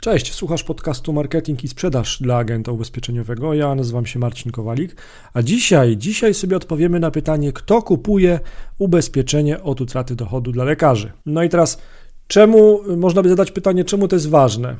Cześć, 0.00 0.34
słuchasz 0.34 0.64
podcastu 0.64 1.12
Marketing 1.12 1.64
i 1.64 1.68
Sprzedaż 1.68 2.18
dla 2.20 2.36
agenta 2.36 2.72
ubezpieczeniowego. 2.72 3.54
Ja 3.54 3.74
nazywam 3.74 4.06
się 4.06 4.18
Marcin 4.18 4.52
Kowalik, 4.52 4.96
a 5.34 5.42
dzisiaj, 5.42 5.96
dzisiaj 5.96 6.34
sobie 6.34 6.56
odpowiemy 6.56 7.00
na 7.00 7.10
pytanie, 7.10 7.52
kto 7.52 7.82
kupuje 7.82 8.40
ubezpieczenie 8.78 9.62
od 9.62 9.80
utraty 9.80 10.16
dochodu 10.16 10.52
dla 10.52 10.64
lekarzy. 10.64 11.12
No 11.26 11.42
i 11.42 11.48
teraz, 11.48 11.78
czemu, 12.26 12.80
można 12.96 13.22
by 13.22 13.28
zadać 13.28 13.50
pytanie, 13.50 13.84
czemu 13.84 14.08
to 14.08 14.16
jest 14.16 14.28
ważne? 14.28 14.76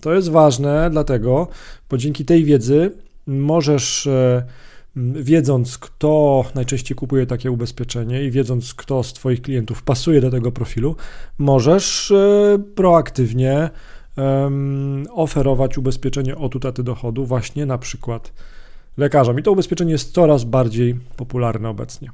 To 0.00 0.14
jest 0.14 0.30
ważne 0.30 0.90
dlatego, 0.90 1.48
bo 1.90 1.96
dzięki 1.96 2.24
tej 2.24 2.44
wiedzy 2.44 2.92
możesz 3.26 4.06
e, 4.06 4.44
wiedząc, 5.14 5.78
kto 5.78 6.44
najczęściej 6.54 6.96
kupuje 6.96 7.26
takie 7.26 7.50
ubezpieczenie 7.50 8.24
i 8.24 8.30
wiedząc, 8.30 8.74
kto 8.74 9.02
z 9.02 9.12
Twoich 9.12 9.42
klientów 9.42 9.82
pasuje 9.82 10.20
do 10.20 10.30
tego 10.30 10.52
profilu, 10.52 10.96
możesz 11.38 12.10
e, 12.10 12.58
proaktywnie 14.14 15.10
oferować 15.10 15.78
ubezpieczenie 15.78 16.36
od 16.36 16.56
utraty 16.56 16.82
dochodu 16.82 17.26
właśnie 17.26 17.66
na 17.66 17.78
przykład 17.78 18.32
lekarzom. 18.96 19.38
I 19.38 19.42
to 19.42 19.52
ubezpieczenie 19.52 19.92
jest 19.92 20.12
coraz 20.12 20.44
bardziej 20.44 20.94
popularne 21.16 21.68
obecnie. 21.68 22.10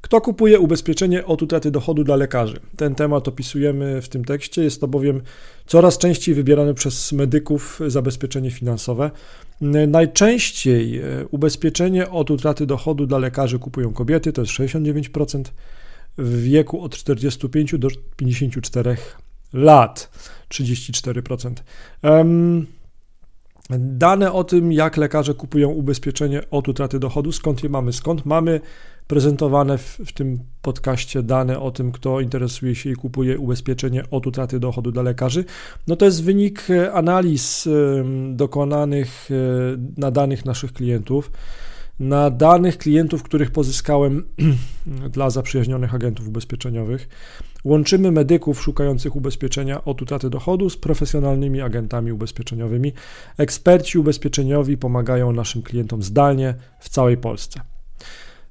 Kto 0.00 0.20
kupuje 0.20 0.60
ubezpieczenie 0.60 1.26
od 1.26 1.42
utraty 1.42 1.70
dochodu 1.70 2.04
dla 2.04 2.16
lekarzy? 2.16 2.60
Ten 2.76 2.94
temat 2.94 3.28
opisujemy 3.28 4.02
w 4.02 4.08
tym 4.08 4.24
tekście. 4.24 4.62
Jest 4.62 4.80
to 4.80 4.88
bowiem 4.88 5.20
coraz 5.66 5.98
częściej 5.98 6.34
wybierane 6.34 6.74
przez 6.74 7.12
medyków 7.12 7.80
zabezpieczenie 7.86 8.50
finansowe. 8.50 9.10
Najczęściej 9.88 10.98
e, 10.98 11.26
ubezpieczenie 11.30 12.10
od 12.10 12.30
utraty 12.30 12.66
dochodu 12.66 13.06
dla 13.06 13.18
lekarzy 13.18 13.58
kupują 13.58 13.92
kobiety, 13.92 14.32
to 14.32 14.40
jest 14.40 14.52
69%, 14.52 15.42
w 16.18 16.42
wieku 16.42 16.82
od 16.82 16.96
45 16.96 17.78
do 17.78 17.88
54 18.16 18.96
lat. 19.52 20.10
34%. 20.48 21.52
Dane 23.78 24.32
o 24.32 24.44
tym, 24.44 24.72
jak 24.72 24.96
lekarze 24.96 25.34
kupują 25.34 25.68
ubezpieczenie 25.68 26.50
od 26.50 26.68
utraty 26.68 26.98
dochodu, 26.98 27.32
skąd 27.32 27.62
je 27.62 27.68
mamy, 27.68 27.92
skąd 27.92 28.26
mamy 28.26 28.60
prezentowane 29.06 29.78
w, 29.78 29.98
w, 30.06 30.12
tym 30.12 30.38
podcaście 30.62 31.22
dane 31.22 31.60
o 31.60 31.70
tym, 31.70 31.92
kto 31.92 32.20
interesuje 32.20 32.74
się 32.74 32.90
i 32.90 32.94
kupuje 32.94 33.38
ubezpieczenie 33.38 34.02
od 34.10 34.26
utraty 34.26 34.60
dochodu 34.60 34.92
dla 34.92 35.02
lekarzy, 35.02 35.44
no 35.86 35.96
to 35.96 36.04
jest 36.04 36.24
wynik 36.24 36.70
e, 36.70 36.92
analiz 36.92 37.68
dokonanych 38.30 39.28
e, 39.30 39.34
na 39.96 40.10
danych 40.10 40.44
naszych 40.44 40.72
klientów 40.72 41.30
na 42.00 42.30
danych 42.30 42.78
klientów, 42.78 43.22
których 43.22 43.50
pozyskałem 43.50 44.24
dla 45.14 45.30
zaprzyjaźnionych 45.30 45.94
agentów 45.94 46.28
ubezpieczeniowych. 46.28 47.08
Łączymy 47.64 48.12
medyków 48.12 48.62
szukających 48.62 49.16
ubezpieczenia 49.16 49.84
od 49.84 50.02
utraty 50.02 50.30
dochodu 50.30 50.70
z 50.70 50.76
profesjonalnymi 50.76 51.60
agentami 51.60 52.12
ubezpieczeniowymi. 52.12 52.92
Eksperci 53.38 53.98
ubezpieczeniowi 53.98 54.76
pomagają 54.76 55.32
naszym 55.32 55.62
klientom 55.62 56.02
zdalnie 56.02 56.54
w 56.80 56.88
całej 56.88 57.16
Polsce. 57.16 57.60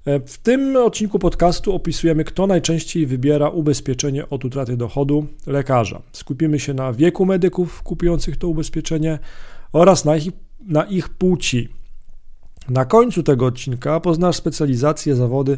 E, 0.05 0.19
w 0.19 0.37
tym 0.37 0.75
odcinku 0.75 1.19
podcastu 1.19 1.73
opisujemy, 1.75 2.23
kto 2.23 2.47
najczęściej 2.47 3.05
wybiera 3.05 3.49
ubezpieczenie 3.49 4.29
od 4.29 4.45
utraty 4.45 4.77
dochodu 4.77 5.25
lekarza. 5.47 6.01
Skupimy 6.11 6.59
się 6.59 6.73
na 6.73 6.93
wieku 6.93 7.25
medyków 7.25 7.83
kupujących 7.83 8.37
to 8.37 8.47
ubezpieczenie 8.47 9.19
oraz 9.73 10.05
na 10.05 10.15
ich, 10.15 10.31
na 10.67 10.83
ich 10.83 11.09
płci. 11.09 11.80
Na 12.71 12.85
końcu 12.85 13.23
tego 13.23 13.45
odcinka 13.45 13.99
poznasz 13.99 14.35
specjalizacje, 14.35 15.15
zawody, 15.15 15.57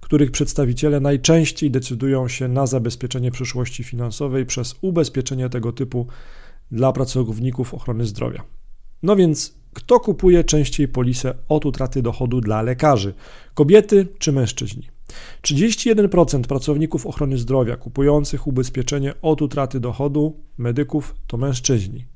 których 0.00 0.30
przedstawiciele 0.30 1.00
najczęściej 1.00 1.70
decydują 1.70 2.28
się 2.28 2.48
na 2.48 2.66
zabezpieczenie 2.66 3.30
przyszłości 3.30 3.84
finansowej 3.84 4.46
przez 4.46 4.74
ubezpieczenie 4.80 5.48
tego 5.48 5.72
typu 5.72 6.06
dla 6.70 6.92
pracowników 6.92 7.74
ochrony 7.74 8.06
zdrowia. 8.06 8.42
No 9.02 9.16
więc, 9.16 9.54
kto 9.72 10.00
kupuje 10.00 10.44
częściej 10.44 10.88
polisę 10.88 11.34
od 11.48 11.66
utraty 11.66 12.02
dochodu 12.02 12.40
dla 12.40 12.62
lekarzy? 12.62 13.14
Kobiety 13.54 14.06
czy 14.18 14.32
mężczyźni? 14.32 14.88
31% 15.42 16.42
pracowników 16.42 17.06
ochrony 17.06 17.38
zdrowia 17.38 17.76
kupujących 17.76 18.46
ubezpieczenie 18.46 19.14
od 19.22 19.42
utraty 19.42 19.80
dochodu 19.80 20.40
medyków 20.58 21.14
to 21.26 21.36
mężczyźni. 21.36 22.11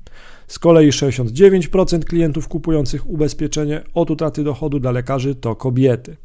Z 0.47 0.59
kolei 0.59 0.89
69% 0.89 1.99
klientów 1.99 2.47
kupujących 2.47 3.09
ubezpieczenie 3.09 3.83
od 3.93 4.11
utraty 4.11 4.43
dochodu 4.43 4.79
dla 4.79 4.91
lekarzy 4.91 5.35
to 5.35 5.55
kobiety. 5.55 6.17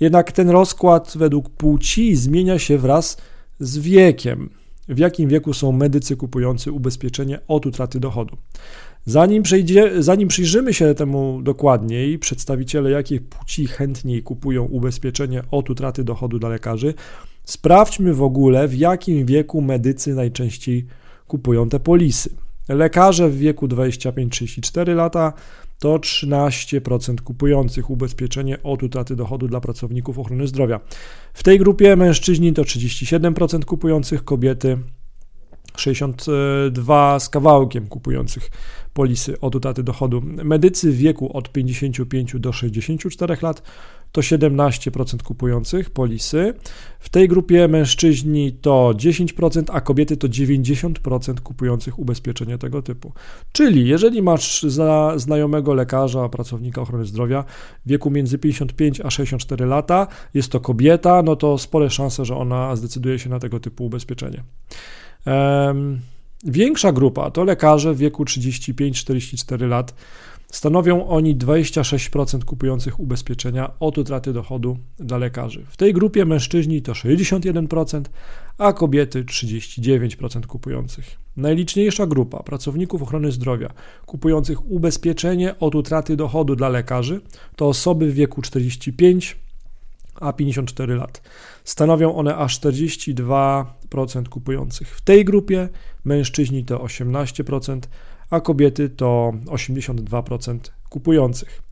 Jednak 0.00 0.32
ten 0.32 0.50
rozkład 0.50 1.12
według 1.16 1.50
płci 1.50 2.16
zmienia 2.16 2.58
się 2.58 2.78
wraz 2.78 3.16
z 3.60 3.78
wiekiem. 3.78 4.50
W 4.88 4.98
jakim 4.98 5.28
wieku 5.28 5.54
są 5.54 5.72
medycy 5.72 6.16
kupujący 6.16 6.72
ubezpieczenie 6.72 7.38
od 7.48 7.66
utraty 7.66 8.00
dochodu? 8.00 8.36
Zanim, 9.06 9.42
przejdzie, 9.42 10.02
zanim 10.02 10.28
przyjrzymy 10.28 10.74
się 10.74 10.94
temu 10.94 11.40
dokładniej, 11.42 12.18
przedstawiciele 12.18 12.90
jakiej 12.90 13.20
płci 13.20 13.66
chętniej 13.66 14.22
kupują 14.22 14.64
ubezpieczenie 14.64 15.42
od 15.50 15.70
utraty 15.70 16.04
dochodu 16.04 16.38
dla 16.38 16.48
lekarzy, 16.48 16.94
sprawdźmy 17.44 18.14
w 18.14 18.22
ogóle, 18.22 18.68
w 18.68 18.74
jakim 18.74 19.26
wieku 19.26 19.60
medycy 19.60 20.14
najczęściej 20.14 20.86
kupują 21.26 21.68
te 21.68 21.80
polisy. 21.80 22.30
Lekarze 22.68 23.28
w 23.28 23.38
wieku 23.38 23.68
25-34 23.68 24.94
lata 24.94 25.32
to 25.78 25.96
13% 25.96 27.20
kupujących 27.20 27.90
ubezpieczenie 27.90 28.62
od 28.62 28.82
utraty 28.82 29.16
dochodu 29.16 29.48
dla 29.48 29.60
pracowników 29.60 30.18
ochrony 30.18 30.46
zdrowia. 30.46 30.80
W 31.34 31.42
tej 31.42 31.58
grupie 31.58 31.96
mężczyźni 31.96 32.52
to 32.52 32.62
37% 32.62 33.64
kupujących, 33.64 34.24
kobiety 34.24 34.78
62 35.76 37.20
z 37.20 37.28
kawałkiem 37.28 37.86
kupujących 37.86 38.50
polisy 38.92 39.40
od 39.40 39.54
utraty 39.54 39.82
dochodu. 39.82 40.22
Medycy 40.24 40.92
w 40.92 40.96
wieku 40.96 41.36
od 41.36 41.52
55 41.52 42.34
do 42.40 42.52
64 42.52 43.36
lat 43.42 43.62
to 44.12 44.20
17% 44.20 45.22
kupujących 45.22 45.90
polisy. 45.90 46.54
W 47.00 47.08
tej 47.08 47.28
grupie 47.28 47.68
mężczyźni 47.68 48.52
to 48.52 48.92
10%, 48.94 49.64
a 49.72 49.80
kobiety 49.80 50.16
to 50.16 50.28
90% 50.28 51.40
kupujących 51.40 51.98
ubezpieczenie 51.98 52.58
tego 52.58 52.82
typu. 52.82 53.12
Czyli 53.52 53.88
jeżeli 53.88 54.22
masz 54.22 54.62
za 54.62 55.12
znajomego 55.16 55.74
lekarza, 55.74 56.28
pracownika 56.28 56.80
ochrony 56.80 57.06
zdrowia 57.06 57.44
w 57.86 57.88
wieku 57.88 58.10
między 58.10 58.38
55 58.38 59.00
a 59.00 59.10
64 59.10 59.66
lata, 59.66 60.06
jest 60.34 60.52
to 60.52 60.60
kobieta, 60.60 61.22
no 61.22 61.36
to 61.36 61.58
spore 61.58 61.90
szanse, 61.90 62.24
że 62.24 62.36
ona 62.36 62.76
zdecyduje 62.76 63.18
się 63.18 63.30
na 63.30 63.38
tego 63.38 63.60
typu 63.60 63.86
ubezpieczenie. 63.86 64.42
Większa 66.44 66.92
grupa 66.92 67.30
to 67.30 67.44
lekarze 67.44 67.94
w 67.94 67.98
wieku 67.98 68.24
35-44 68.24 69.68
lat. 69.68 69.94
Stanowią 70.52 71.08
oni 71.08 71.36
26% 71.36 72.44
kupujących 72.44 73.00
ubezpieczenia 73.00 73.78
od 73.80 73.98
utraty 73.98 74.32
dochodu 74.32 74.78
dla 74.98 75.18
lekarzy. 75.18 75.64
W 75.68 75.76
tej 75.76 75.92
grupie 75.92 76.24
mężczyźni 76.24 76.82
to 76.82 76.92
61%, 76.92 78.02
a 78.58 78.72
kobiety 78.72 79.24
39% 79.24 80.46
kupujących. 80.46 81.18
Najliczniejsza 81.36 82.06
grupa 82.06 82.42
pracowników 82.42 83.02
ochrony 83.02 83.32
zdrowia 83.32 83.72
kupujących 84.06 84.70
ubezpieczenie 84.70 85.58
od 85.58 85.74
utraty 85.74 86.16
dochodu 86.16 86.56
dla 86.56 86.68
lekarzy 86.68 87.20
to 87.56 87.68
osoby 87.68 88.10
w 88.10 88.14
wieku 88.14 88.42
45 88.42 89.36
a 90.20 90.32
54 90.32 90.94
lat. 90.94 91.22
Stanowią 91.64 92.14
one 92.16 92.36
aż 92.36 92.60
42% 92.60 94.28
kupujących. 94.28 94.96
W 94.96 95.00
tej 95.00 95.24
grupie 95.24 95.68
mężczyźni 96.04 96.64
to 96.64 96.78
18%, 96.78 97.80
a 98.30 98.40
kobiety 98.40 98.88
to 98.88 99.32
82% 99.46 100.58
kupujących. 100.88 101.62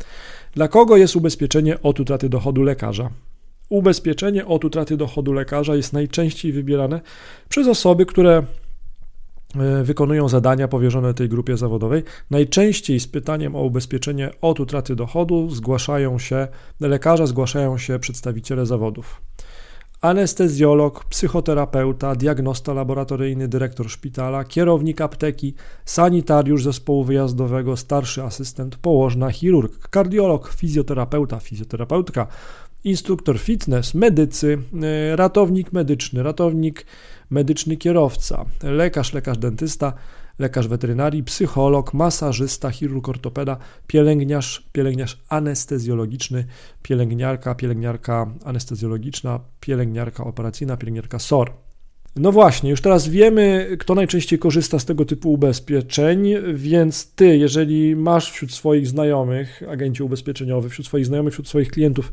Dla 0.54 0.68
kogo 0.68 0.96
jest 0.96 1.16
ubezpieczenie 1.16 1.82
od 1.82 2.00
utraty 2.00 2.28
dochodu 2.28 2.62
lekarza? 2.62 3.10
Ubezpieczenie 3.68 4.46
od 4.46 4.64
utraty 4.64 4.96
dochodu 4.96 5.32
lekarza 5.32 5.74
jest 5.74 5.92
najczęściej 5.92 6.52
wybierane 6.52 7.00
przez 7.48 7.68
osoby, 7.68 8.06
które 8.06 8.42
e, 9.56 9.84
wykonują 9.84 10.28
zadania 10.28 10.68
powierzone 10.68 11.14
tej 11.14 11.28
grupie 11.28 11.56
zawodowej. 11.56 12.02
Najczęściej 12.30 13.00
z 13.00 13.08
pytaniem 13.08 13.56
o 13.56 13.62
ubezpieczenie 13.62 14.30
od 14.40 14.60
utraty 14.60 14.96
dochodu 14.96 15.50
zgłaszają 15.50 16.18
się 16.18 16.48
lekarze, 16.80 17.26
zgłaszają 17.26 17.78
się 17.78 17.98
przedstawiciele 17.98 18.66
zawodów 18.66 19.22
anestezjolog, 20.00 21.04
psychoterapeuta, 21.04 22.14
diagnosta 22.14 22.72
laboratoryjny, 22.72 23.48
dyrektor 23.48 23.90
szpitala, 23.90 24.44
kierownik 24.44 25.00
apteki, 25.00 25.54
sanitariusz 25.84 26.62
zespołu 26.62 27.04
wyjazdowego, 27.04 27.76
starszy 27.76 28.22
asystent, 28.22 28.76
położna, 28.76 29.30
chirurg, 29.30 29.88
kardiolog, 29.88 30.48
fizjoterapeuta, 30.48 31.40
fizjoterapeutka, 31.40 32.26
instruktor 32.84 33.38
fitness, 33.38 33.94
medycy, 33.94 34.58
e, 34.82 35.16
ratownik 35.16 35.72
medyczny, 35.72 36.22
ratownik 36.22 36.86
medyczny 37.30 37.76
kierowca, 37.76 38.44
lekarz, 38.62 39.12
lekarz 39.12 39.38
dentysta, 39.38 39.92
lekarz 40.38 40.68
weterynarii, 40.68 41.24
psycholog, 41.24 41.94
masażysta, 41.94 42.70
chirurg 42.70 43.08
ortopeda, 43.08 43.56
pielęgniarz, 43.86 44.68
pielęgniarz 44.72 45.18
anestezjologiczny, 45.28 46.44
pielęgniarka, 46.82 47.54
pielęgniarka 47.54 48.34
anestezjologiczna, 48.44 49.40
pielęgniarka 49.60 50.24
operacyjna, 50.24 50.76
pielęgniarka 50.76 51.18
SOR. 51.18 51.52
No 52.16 52.32
właśnie, 52.32 52.70
już 52.70 52.80
teraz 52.80 53.08
wiemy, 53.08 53.76
kto 53.80 53.94
najczęściej 53.94 54.38
korzysta 54.38 54.78
z 54.78 54.84
tego 54.84 55.04
typu 55.04 55.32
ubezpieczeń, 55.32 56.34
więc 56.54 57.14
ty, 57.14 57.36
jeżeli 57.36 57.96
masz 57.96 58.32
wśród 58.32 58.52
swoich 58.52 58.86
znajomych, 58.86 59.62
agenci 59.68 60.02
ubezpieczeniowych, 60.02 60.72
wśród 60.72 60.86
swoich 60.86 61.06
znajomych, 61.06 61.32
wśród 61.32 61.48
swoich 61.48 61.70
klientów, 61.70 62.12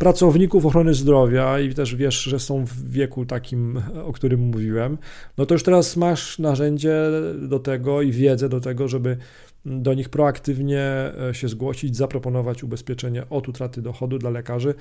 pracowników 0.00 0.66
ochrony 0.66 0.94
zdrowia 0.94 1.60
i 1.60 1.74
też 1.74 1.94
wiesz, 1.94 2.22
że 2.22 2.38
są 2.38 2.64
w 2.66 2.90
wieku 2.90 3.26
takim, 3.26 3.82
o 4.04 4.12
którym 4.12 4.40
mówiłem, 4.40 4.98
no 5.38 5.46
to 5.46 5.54
już 5.54 5.62
teraz 5.62 5.96
masz 5.96 6.38
narzędzie 6.38 6.94
do 7.38 7.58
tego 7.58 8.02
i 8.02 8.12
wiedzę 8.12 8.48
do 8.48 8.60
tego, 8.60 8.88
żeby 8.88 9.16
do 9.64 9.94
nich 9.94 10.08
proaktywnie 10.08 10.80
e, 10.80 11.34
się 11.34 11.48
zgłosić, 11.48 11.96
zaproponować 11.96 12.64
ubezpieczenie 12.64 13.28
od 13.30 13.48
utraty 13.48 13.82
dochodu 13.82 14.18
dla 14.18 14.30
lekarzy. 14.30 14.74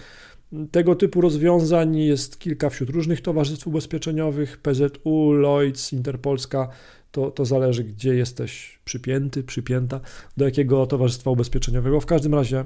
Tego 0.71 0.95
typu 0.95 1.21
rozwiązań 1.21 1.98
jest 1.98 2.39
kilka 2.39 2.69
wśród 2.69 2.89
różnych 2.89 3.21
towarzystw 3.21 3.68
ubezpieczeniowych, 3.68 4.57
PZU, 4.57 5.31
Lloyds, 5.31 5.94
Interpolska. 5.94 6.69
To, 7.12 7.31
to 7.31 7.45
zależy, 7.45 7.83
gdzie 7.83 8.16
jesteś 8.16 8.80
przypięty, 8.86 9.44
przypięta, 9.44 10.00
do 10.38 10.45
jakiego 10.45 10.86
towarzystwa 10.86 11.31
ubezpieczeniowego. 11.31 12.00
W 12.00 12.06
każdym 12.06 12.36
razie 12.36 12.66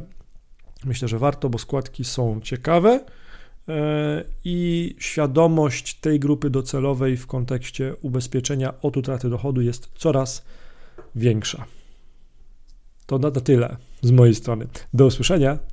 myślę, 0.85 1.07
że 1.07 1.19
warto, 1.19 1.49
bo 1.49 1.57
składki 1.57 2.03
są 2.03 2.41
ciekawe 2.41 3.05
e, 3.67 4.23
i 4.45 4.95
świadomość 4.99 5.99
tej 5.99 6.19
grupy 6.19 6.49
docelowej 6.49 7.17
w 7.17 7.27
kontekście 7.27 7.95
ubezpieczenia 8.01 8.73
od 8.81 8.97
utraty 8.97 9.29
dochodu 9.29 9.61
jest 9.61 9.89
coraz 9.95 10.43
większa. 11.15 11.65
To 13.05 13.19
na 13.19 13.31
tyle 13.31 13.77
z 14.01 14.11
mojej 14.11 14.35
strony. 14.35 14.67
Do 14.93 15.05
usłyszenia. 15.05 15.57